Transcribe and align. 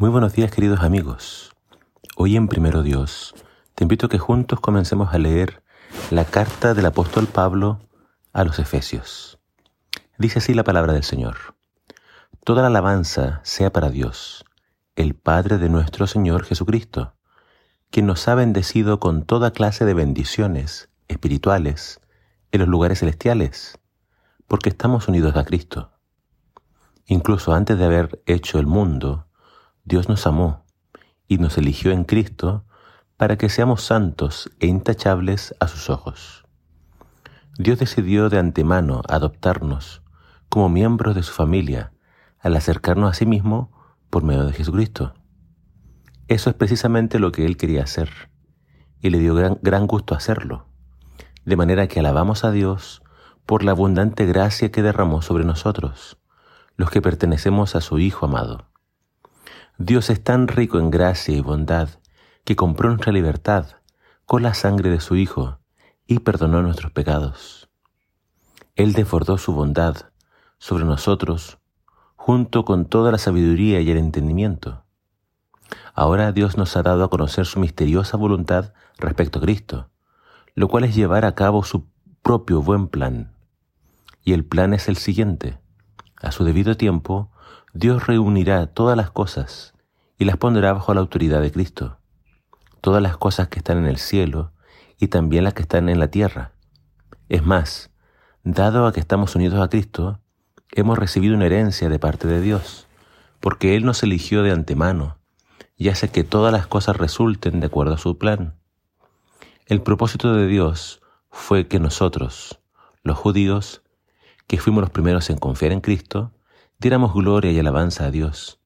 Muy 0.00 0.10
buenos 0.10 0.32
días 0.32 0.52
queridos 0.52 0.82
amigos. 0.82 1.56
Hoy 2.14 2.36
en 2.36 2.46
Primero 2.46 2.84
Dios 2.84 3.34
te 3.74 3.82
invito 3.82 4.08
que 4.08 4.18
juntos 4.18 4.60
comencemos 4.60 5.12
a 5.12 5.18
leer 5.18 5.64
la 6.12 6.24
carta 6.24 6.72
del 6.72 6.86
apóstol 6.86 7.26
Pablo 7.26 7.80
a 8.32 8.44
los 8.44 8.60
Efesios. 8.60 9.40
Dice 10.16 10.38
así 10.38 10.54
la 10.54 10.62
palabra 10.62 10.92
del 10.92 11.02
Señor. 11.02 11.56
Toda 12.44 12.62
la 12.62 12.68
alabanza 12.68 13.40
sea 13.42 13.72
para 13.72 13.90
Dios, 13.90 14.44
el 14.94 15.16
Padre 15.16 15.58
de 15.58 15.68
nuestro 15.68 16.06
Señor 16.06 16.44
Jesucristo, 16.44 17.16
quien 17.90 18.06
nos 18.06 18.28
ha 18.28 18.36
bendecido 18.36 19.00
con 19.00 19.24
toda 19.24 19.50
clase 19.50 19.84
de 19.84 19.94
bendiciones 19.94 20.90
espirituales 21.08 22.00
en 22.52 22.60
los 22.60 22.68
lugares 22.68 23.00
celestiales, 23.00 23.80
porque 24.46 24.68
estamos 24.68 25.08
unidos 25.08 25.34
a 25.34 25.44
Cristo. 25.44 25.90
Incluso 27.04 27.52
antes 27.52 27.76
de 27.76 27.84
haber 27.84 28.22
hecho 28.26 28.60
el 28.60 28.68
mundo, 28.68 29.27
Dios 29.88 30.10
nos 30.10 30.26
amó 30.26 30.66
y 31.28 31.38
nos 31.38 31.56
eligió 31.56 31.92
en 31.92 32.04
Cristo 32.04 32.66
para 33.16 33.38
que 33.38 33.48
seamos 33.48 33.82
santos 33.82 34.50
e 34.60 34.66
intachables 34.66 35.54
a 35.60 35.66
sus 35.66 35.88
ojos. 35.88 36.44
Dios 37.58 37.78
decidió 37.78 38.28
de 38.28 38.38
antemano 38.38 39.00
adoptarnos 39.08 40.02
como 40.50 40.68
miembros 40.68 41.14
de 41.14 41.22
su 41.22 41.32
familia 41.32 41.94
al 42.38 42.54
acercarnos 42.54 43.10
a 43.10 43.14
sí 43.14 43.24
mismo 43.24 43.72
por 44.10 44.24
medio 44.24 44.44
de 44.44 44.52
Jesucristo. 44.52 45.14
Eso 46.26 46.50
es 46.50 46.56
precisamente 46.56 47.18
lo 47.18 47.32
que 47.32 47.46
Él 47.46 47.56
quería 47.56 47.84
hacer 47.84 48.10
y 49.00 49.08
le 49.08 49.18
dio 49.18 49.34
gran, 49.62 49.86
gusto 49.86 50.14
hacerlo, 50.14 50.66
de 51.46 51.56
manera 51.56 51.88
que 51.88 52.00
alabamos 52.00 52.44
a 52.44 52.50
Dios 52.50 53.02
por 53.46 53.64
la 53.64 53.70
abundante 53.70 54.26
gracia 54.26 54.70
que 54.70 54.82
derramó 54.82 55.22
sobre 55.22 55.46
nosotros, 55.46 56.18
los 56.76 56.90
que 56.90 57.00
pertenecemos 57.00 57.74
a 57.74 57.80
su 57.80 57.98
Hijo 57.98 58.26
amado. 58.26 58.68
Dios 59.80 60.10
es 60.10 60.24
tan 60.24 60.48
rico 60.48 60.80
en 60.80 60.90
gracia 60.90 61.36
y 61.36 61.40
bondad 61.40 61.88
que 62.42 62.56
compró 62.56 62.88
nuestra 62.88 63.12
libertad 63.12 63.76
con 64.26 64.42
la 64.42 64.52
sangre 64.52 64.90
de 64.90 64.98
su 64.98 65.14
Hijo 65.14 65.60
y 66.04 66.18
perdonó 66.18 66.62
nuestros 66.62 66.90
pecados. 66.90 67.68
Él 68.74 68.92
desbordó 68.92 69.38
su 69.38 69.52
bondad 69.52 70.10
sobre 70.58 70.84
nosotros 70.84 71.58
junto 72.16 72.64
con 72.64 72.86
toda 72.86 73.12
la 73.12 73.18
sabiduría 73.18 73.80
y 73.80 73.88
el 73.92 73.98
entendimiento. 73.98 74.84
Ahora 75.94 76.32
Dios 76.32 76.56
nos 76.56 76.76
ha 76.76 76.82
dado 76.82 77.04
a 77.04 77.08
conocer 77.08 77.46
su 77.46 77.60
misteriosa 77.60 78.16
voluntad 78.16 78.72
respecto 78.98 79.38
a 79.38 79.42
Cristo, 79.42 79.90
lo 80.56 80.66
cual 80.66 80.82
es 80.82 80.96
llevar 80.96 81.24
a 81.24 81.36
cabo 81.36 81.62
su 81.62 81.86
propio 82.22 82.62
buen 82.62 82.88
plan. 82.88 83.32
Y 84.24 84.32
el 84.32 84.44
plan 84.44 84.74
es 84.74 84.88
el 84.88 84.96
siguiente. 84.96 85.60
A 86.20 86.32
su 86.32 86.42
debido 86.42 86.76
tiempo, 86.76 87.30
Dios 87.80 88.08
reunirá 88.08 88.66
todas 88.66 88.96
las 88.96 89.12
cosas 89.12 89.72
y 90.18 90.24
las 90.24 90.36
pondrá 90.36 90.72
bajo 90.72 90.92
la 90.94 91.00
autoridad 91.00 91.40
de 91.40 91.52
Cristo. 91.52 92.00
Todas 92.80 93.00
las 93.00 93.16
cosas 93.16 93.46
que 93.46 93.60
están 93.60 93.78
en 93.78 93.86
el 93.86 93.98
cielo 93.98 94.50
y 94.98 95.06
también 95.06 95.44
las 95.44 95.54
que 95.54 95.62
están 95.62 95.88
en 95.88 96.00
la 96.00 96.08
tierra. 96.08 96.50
Es 97.28 97.44
más, 97.44 97.92
dado 98.42 98.84
a 98.84 98.92
que 98.92 98.98
estamos 98.98 99.36
unidos 99.36 99.60
a 99.60 99.68
Cristo, 99.68 100.18
hemos 100.72 100.98
recibido 100.98 101.36
una 101.36 101.46
herencia 101.46 101.88
de 101.88 102.00
parte 102.00 102.26
de 102.26 102.40
Dios, 102.40 102.88
porque 103.38 103.76
Él 103.76 103.84
nos 103.84 104.02
eligió 104.02 104.42
de 104.42 104.50
antemano 104.50 105.18
y 105.76 105.88
hace 105.88 106.08
que 106.08 106.24
todas 106.24 106.52
las 106.52 106.66
cosas 106.66 106.96
resulten 106.96 107.60
de 107.60 107.66
acuerdo 107.66 107.94
a 107.94 107.98
su 107.98 108.18
plan. 108.18 108.56
El 109.66 109.82
propósito 109.82 110.34
de 110.34 110.48
Dios 110.48 111.00
fue 111.30 111.68
que 111.68 111.78
nosotros, 111.78 112.58
los 113.04 113.16
judíos, 113.16 113.82
que 114.48 114.58
fuimos 114.58 114.80
los 114.80 114.90
primeros 114.90 115.30
en 115.30 115.38
confiar 115.38 115.70
en 115.70 115.80
Cristo, 115.80 116.32
diéramos 116.78 117.12
gloria 117.12 117.50
y 117.50 117.58
alabanza 117.58 118.06
a 118.06 118.10
Dios. 118.10 118.60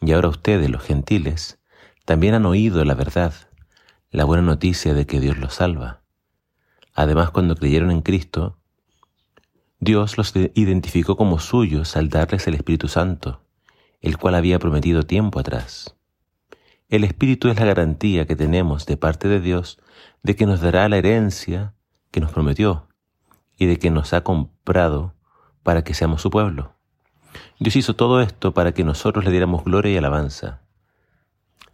Y 0.00 0.12
ahora 0.12 0.28
ustedes, 0.28 0.68
los 0.68 0.82
gentiles, 0.82 1.58
también 2.04 2.34
han 2.34 2.44
oído 2.44 2.84
la 2.84 2.94
verdad, 2.94 3.32
la 4.10 4.24
buena 4.24 4.42
noticia 4.42 4.92
de 4.92 5.06
que 5.06 5.18
Dios 5.18 5.38
los 5.38 5.54
salva. 5.54 6.02
Además, 6.94 7.30
cuando 7.30 7.54
creyeron 7.54 7.90
en 7.90 8.02
Cristo, 8.02 8.58
Dios 9.80 10.18
los 10.18 10.34
identificó 10.54 11.16
como 11.16 11.38
suyos 11.38 11.96
al 11.96 12.10
darles 12.10 12.46
el 12.48 12.54
Espíritu 12.54 12.88
Santo, 12.88 13.42
el 14.00 14.18
cual 14.18 14.34
había 14.34 14.58
prometido 14.58 15.04
tiempo 15.04 15.40
atrás. 15.40 15.96
El 16.88 17.04
Espíritu 17.04 17.48
es 17.48 17.58
la 17.58 17.66
garantía 17.66 18.26
que 18.26 18.36
tenemos 18.36 18.84
de 18.86 18.96
parte 18.96 19.28
de 19.28 19.40
Dios 19.40 19.78
de 20.22 20.36
que 20.36 20.46
nos 20.46 20.60
dará 20.60 20.88
la 20.88 20.98
herencia 20.98 21.74
que 22.10 22.20
nos 22.20 22.32
prometió 22.32 22.88
y 23.56 23.66
de 23.66 23.78
que 23.78 23.90
nos 23.90 24.12
ha 24.12 24.22
comprado 24.22 25.14
para 25.62 25.84
que 25.84 25.94
seamos 25.94 26.22
su 26.22 26.30
pueblo. 26.30 26.77
Dios 27.58 27.76
hizo 27.76 27.96
todo 27.96 28.20
esto 28.20 28.54
para 28.54 28.72
que 28.72 28.84
nosotros 28.84 29.24
le 29.24 29.30
diéramos 29.30 29.64
gloria 29.64 29.92
y 29.92 29.96
alabanza. 29.96 30.62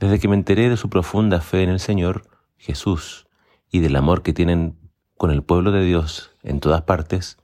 Desde 0.01 0.19
que 0.19 0.29
me 0.29 0.35
enteré 0.35 0.69
de 0.69 0.77
su 0.77 0.89
profunda 0.91 1.41
fe 1.41 1.63
en 1.63 1.71
el 1.71 1.81
Señor 1.81 2.27
Jesús 2.57 3.27
y 3.71 3.81
del 3.81 3.97
amor 3.97 4.23
que 4.23 4.33
tienen 4.33 4.79
con 5.17 5.31
el 5.31 5.43
pueblo 5.43 5.73
de 5.73 5.85
Dios 5.85 6.33
en 6.43 6.61
todas 6.61 6.83
partes, 6.83 7.39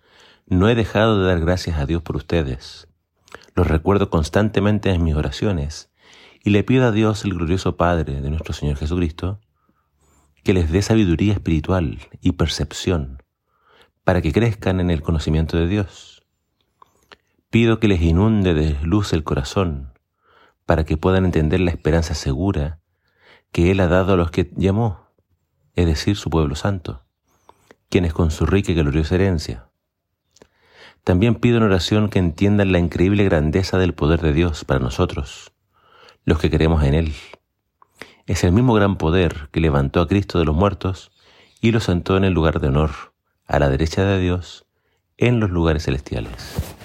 no 0.47 0.69
he 0.69 0.75
dejado 0.75 1.21
de 1.21 1.27
dar 1.27 1.41
gracias 1.41 1.79
a 1.79 1.87
Dios 1.87 2.03
por 2.03 2.17
ustedes. 2.17 2.89
Los 3.55 3.67
recuerdo 3.67 4.11
constantemente 4.11 4.91
en 4.91 5.05
mis 5.05 5.15
oraciones 5.15 5.91
y 6.43 6.51
le 6.51 6.65
pido 6.65 6.87
a 6.87 6.93
Dios, 6.93 7.25
el 7.25 7.35
glorioso 7.35 7.77
Padre 7.77 8.21
de 8.21 8.31
nuestro 8.31 8.55
Señor 8.55 8.77
Jesucristo, 8.77 9.41
que 10.43 10.55
les 10.55 10.71
dé 10.71 10.83
sabiduría 10.83 11.35
espiritual 11.35 11.99
y 12.21 12.33
percepción 12.33 13.23
para 14.05 14.23
que 14.23 14.33
crezcan 14.33 14.81
en 14.81 14.91
el 14.91 15.03
conocimiento 15.03 15.57
de 15.57 15.69
Dios 15.69 16.20
Pido 17.51 17.81
que 17.81 17.89
les 17.89 18.01
inunde 18.01 18.55
de 18.55 18.77
luz 18.85 19.13
el 19.13 19.25
corazón, 19.25 19.93
para 20.67 20.85
que 20.85 20.97
puedan 20.97 21.25
entender 21.25 21.59
la 21.59 21.73
esperanza 21.73 22.15
segura 22.15 22.79
que 23.51 23.73
Él 23.73 23.81
ha 23.81 23.89
dado 23.89 24.13
a 24.13 24.17
los 24.17 24.31
que 24.31 24.53
llamó, 24.57 25.09
es 25.75 25.85
decir, 25.87 26.15
su 26.15 26.31
pueblo 26.31 26.55
santo, 26.55 27.03
quienes 27.89 28.13
con 28.13 28.31
su 28.31 28.47
rica 28.47 28.71
y 28.71 28.77
gloriosa 28.77 29.17
herencia. 29.17 29.69
También 31.03 31.35
pido 31.35 31.57
en 31.57 31.65
oración 31.65 32.09
que 32.09 32.21
entiendan 32.21 32.71
la 32.71 32.79
increíble 32.79 33.25
grandeza 33.25 33.79
del 33.79 33.95
poder 33.95 34.21
de 34.21 34.33
Dios 34.33 34.65
para 34.65 34.79
nosotros, 34.79 35.53
los 36.25 36.39
que 36.39 36.51
creemos 36.51 36.85
en 36.85 36.95
Él. 36.95 37.15
Es 38.27 38.45
el 38.45 38.53
mismo 38.53 38.75
gran 38.75 38.97
poder 38.97 39.49
que 39.51 39.59
levantó 39.59 40.01
a 40.01 40.07
Cristo 40.07 40.39
de 40.39 40.45
los 40.45 40.55
muertos 40.55 41.11
y 41.61 41.73
lo 41.73 41.81
sentó 41.81 42.17
en 42.17 42.23
el 42.23 42.33
lugar 42.33 42.61
de 42.61 42.69
honor, 42.69 42.91
a 43.49 43.59
la 43.59 43.69
derecha 43.69 44.05
de 44.05 44.21
Dios, 44.21 44.67
en 45.17 45.41
los 45.41 45.51
lugares 45.51 45.87
celestiales. 45.87 46.77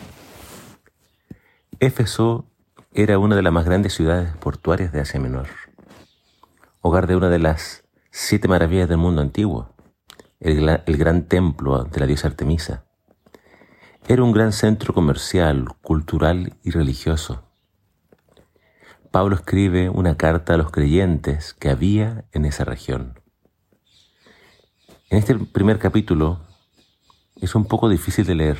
Éfeso 1.79 2.49
era 2.93 3.19
una 3.19 3.35
de 3.35 3.41
las 3.41 3.51
más 3.51 3.65
grandes 3.65 3.93
ciudades 3.93 4.35
portuarias 4.37 4.93
de 4.93 5.01
Asia 5.01 5.19
Menor, 5.19 5.47
hogar 6.79 7.05
de 7.05 7.17
una 7.17 7.29
de 7.29 7.39
las 7.39 7.83
siete 8.11 8.47
maravillas 8.47 8.87
del 8.87 8.97
mundo 8.97 9.21
antiguo, 9.21 9.75
el, 10.39 10.69
el 10.69 10.97
gran 10.97 11.27
templo 11.27 11.83
de 11.83 11.99
la 11.99 12.05
diosa 12.05 12.27
Artemisa. 12.27 12.85
Era 14.07 14.23
un 14.23 14.31
gran 14.31 14.53
centro 14.53 14.93
comercial, 14.93 15.67
cultural 15.81 16.53
y 16.63 16.71
religioso. 16.71 17.43
Pablo 19.11 19.35
escribe 19.35 19.89
una 19.89 20.15
carta 20.15 20.53
a 20.53 20.57
los 20.57 20.71
creyentes 20.71 21.53
que 21.53 21.69
había 21.69 22.25
en 22.31 22.45
esa 22.45 22.63
región. 22.63 23.19
En 25.09 25.17
este 25.17 25.35
primer 25.35 25.79
capítulo 25.79 26.39
es 27.41 27.53
un 27.53 27.65
poco 27.65 27.89
difícil 27.89 28.25
de 28.25 28.35
leer 28.35 28.57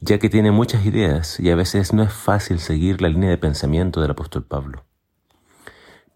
ya 0.00 0.18
que 0.18 0.28
tiene 0.28 0.50
muchas 0.50 0.86
ideas 0.86 1.40
y 1.40 1.50
a 1.50 1.56
veces 1.56 1.92
no 1.92 2.02
es 2.02 2.12
fácil 2.12 2.60
seguir 2.60 3.02
la 3.02 3.08
línea 3.08 3.30
de 3.30 3.38
pensamiento 3.38 4.00
del 4.00 4.12
apóstol 4.12 4.44
Pablo. 4.44 4.84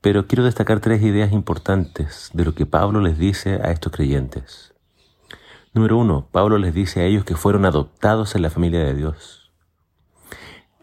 Pero 0.00 0.26
quiero 0.26 0.44
destacar 0.44 0.80
tres 0.80 1.02
ideas 1.02 1.32
importantes 1.32 2.30
de 2.32 2.44
lo 2.44 2.54
que 2.54 2.66
Pablo 2.66 3.00
les 3.00 3.18
dice 3.18 3.60
a 3.62 3.70
estos 3.70 3.92
creyentes. 3.92 4.74
Número 5.74 5.96
uno, 5.96 6.28
Pablo 6.30 6.58
les 6.58 6.74
dice 6.74 7.00
a 7.00 7.04
ellos 7.04 7.24
que 7.24 7.36
fueron 7.36 7.64
adoptados 7.64 8.34
en 8.34 8.42
la 8.42 8.50
familia 8.50 8.80
de 8.80 8.94
Dios. 8.94 9.52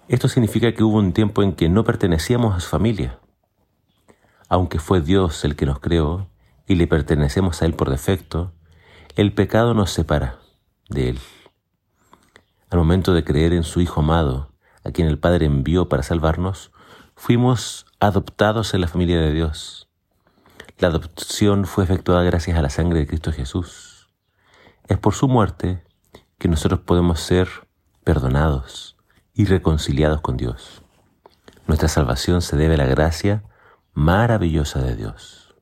Esto 0.08 0.28
significa 0.28 0.74
que 0.74 0.84
hubo 0.84 0.98
un 0.98 1.14
tiempo 1.14 1.44
en 1.44 1.54
que 1.54 1.70
no 1.70 1.84
pertenecíamos 1.84 2.56
a 2.56 2.60
su 2.60 2.70
familia. 2.70 3.20
Aunque 4.48 4.80
fue 4.80 5.02
Dios 5.02 5.46
el 5.46 5.56
que 5.56 5.68
nos 5.68 5.80
creó 5.80 6.30
y 6.66 6.76
le 6.76 6.88
pertenecemos 6.88 7.62
a 7.62 7.66
Él 7.66 7.74
por 7.76 7.90
defecto, 7.90 8.54
el 9.16 9.34
pecado 9.34 9.74
nos 9.74 9.92
separa 9.92 10.40
de 10.90 11.10
Él. 11.10 11.20
Al 12.70 12.78
momento 12.78 13.14
de 13.14 13.24
creer 13.24 13.54
en 13.54 13.64
su 13.64 13.82
Hijo 13.82 14.02
amado, 14.02 14.52
a 14.84 14.92
quien 14.92 15.08
el 15.08 15.18
Padre 15.18 15.48
envió 15.48 15.90
para 15.90 16.04
salvarnos, 16.04 16.72
fuimos 17.16 17.88
adoptados 18.00 18.76
en 18.76 18.82
la 18.82 18.88
familia 18.88 19.20
de 19.20 19.34
Dios. 19.34 19.90
La 20.78 20.90
adopción 20.90 21.66
fue 21.66 21.84
efectuada 21.84 22.22
gracias 22.24 22.58
a 22.58 22.62
la 22.62 22.70
sangre 22.70 23.00
de 23.00 23.08
Cristo 23.08 23.32
Jesús. 23.32 24.08
Es 24.88 25.00
por 25.00 25.16
su 25.16 25.28
muerte 25.28 25.84
que 26.38 26.48
nosotros 26.48 26.82
podemos 26.82 27.20
ser 27.20 27.50
perdonados 28.04 28.98
y 29.34 29.46
reconciliados 29.46 30.22
con 30.22 30.38
Dios. 30.38 30.84
Nuestra 31.66 31.88
salvación 31.90 32.42
se 32.42 32.56
debe 32.56 32.76
a 32.76 32.78
la 32.78 32.86
gracia 32.86 33.44
maravillosa 33.94 34.80
de 34.82 34.96
Dios. 34.96 35.56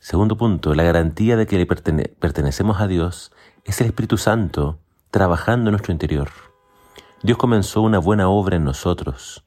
Segundo 0.00 0.36
punto, 0.36 0.74
la 0.74 0.82
garantía 0.82 1.36
de 1.36 1.46
que 1.46 1.56
le 1.56 1.66
pertenecemos 1.66 2.80
a 2.80 2.88
Dios 2.88 3.30
es 3.64 3.80
el 3.80 3.86
Espíritu 3.86 4.18
Santo 4.18 4.80
trabajando 5.12 5.68
en 5.68 5.72
nuestro 5.72 5.92
interior. 5.92 6.30
Dios 7.22 7.36
comenzó 7.36 7.82
una 7.82 7.98
buena 7.98 8.28
obra 8.30 8.56
en 8.56 8.64
nosotros 8.64 9.44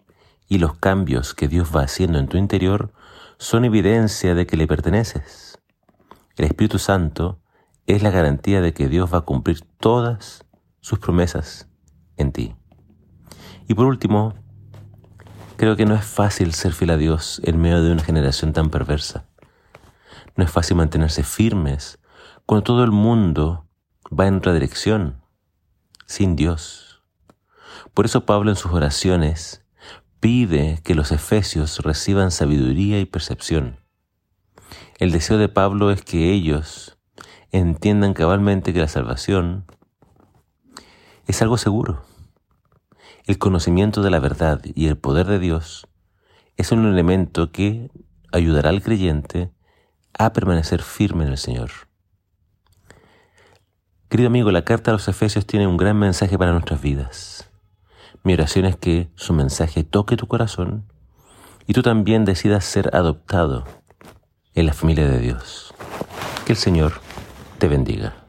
y 0.48 0.60
los 0.60 0.78
cambios 0.78 1.34
que 1.34 1.48
Dios 1.48 1.76
va 1.76 1.82
haciendo 1.82 2.20
en 2.20 2.28
tu 2.28 2.38
interior 2.38 2.94
son 3.40 3.66
evidencia 3.66 4.36
de 4.36 4.46
que 4.46 4.58
le 4.58 4.68
perteneces. 4.68 5.58
El 6.38 6.46
Espíritu 6.46 6.78
Santo 6.78 7.42
es 7.88 8.04
la 8.04 8.12
garantía 8.12 8.62
de 8.62 8.74
que 8.76 8.88
Dios 8.88 9.12
va 9.12 9.18
a 9.18 9.26
cumplir 9.26 9.62
todas 9.80 10.46
sus 10.82 11.00
promesas 11.00 11.68
en 12.16 12.32
ti. 12.32 12.56
Y 13.68 13.74
por 13.74 13.88
último, 13.88 14.36
creo 15.58 15.76
que 15.76 15.88
no 15.88 15.96
es 15.96 16.06
fácil 16.06 16.54
ser 16.54 16.74
fiel 16.74 16.92
a 16.92 16.98
Dios 16.98 17.42
en 17.44 17.60
medio 17.60 17.82
de 17.82 17.92
una 17.92 18.04
generación 18.04 18.54
tan 18.54 18.70
perversa. 18.70 19.26
No 20.36 20.44
es 20.44 20.52
fácil 20.52 20.78
mantenerse 20.78 21.24
firmes 21.24 21.98
cuando 22.46 22.64
todo 22.64 22.84
el 22.84 22.92
mundo 22.92 23.68
va 24.08 24.28
en 24.28 24.36
otra 24.36 24.54
dirección, 24.54 25.25
sin 26.06 26.36
Dios. 26.36 27.04
Por 27.94 28.06
eso 28.06 28.26
Pablo 28.26 28.52
en 28.52 28.56
sus 28.56 28.72
oraciones 28.72 29.64
pide 30.20 30.80
que 30.84 30.96
los 30.96 31.12
efesios 31.12 31.80
reciban 31.80 32.32
sabiduría 32.32 33.00
y 33.00 33.06
percepción. 33.06 33.80
El 34.98 35.12
deseo 35.12 35.38
de 35.38 35.50
Pablo 35.50 35.92
es 35.92 36.02
que 36.02 36.32
ellos 36.32 36.98
entiendan 37.52 38.14
cabalmente 38.14 38.74
que 38.74 38.80
la 38.80 38.88
salvación 38.88 39.66
es 41.28 41.42
algo 41.42 41.58
seguro. 41.58 42.06
El 43.26 43.38
conocimiento 43.38 44.02
de 44.02 44.12
la 44.12 44.20
verdad 44.20 44.62
y 44.64 44.88
el 44.88 44.98
poder 44.98 45.28
de 45.28 45.40
Dios 45.40 45.88
es 46.58 46.72
un 46.72 46.86
elemento 46.86 47.52
que 47.52 47.90
ayudará 48.32 48.70
al 48.70 48.82
creyente 48.82 49.52
a 50.18 50.34
permanecer 50.34 50.82
firme 50.82 51.24
en 51.26 51.32
el 51.32 51.38
Señor. 51.38 51.72
Querido 54.10 54.28
amigo, 54.28 54.52
la 54.52 54.64
carta 54.64 54.92
a 54.92 54.94
los 54.94 55.08
Efesios 55.08 55.48
tiene 55.48 55.66
un 55.66 55.78
gran 55.78 55.98
mensaje 55.98 56.38
para 56.38 56.52
nuestras 56.52 56.80
vidas. 56.80 57.50
Mi 58.24 58.34
oración 58.34 58.66
es 58.66 58.76
que 58.76 59.10
su 59.16 59.34
mensaje 59.34 59.84
toque 59.84 60.16
tu 60.16 60.28
corazón 60.28 60.86
y 61.66 61.74
tú 61.74 61.82
también 61.82 62.24
decidas 62.24 62.66
ser 62.66 62.96
adoptado 62.96 63.66
en 64.54 64.68
la 64.68 64.74
familia 64.74 65.08
de 65.08 65.20
Dios. 65.20 65.74
Que 66.46 66.54
el 66.54 66.58
Señor 66.58 66.94
te 67.58 67.68
bendiga. 67.68 68.25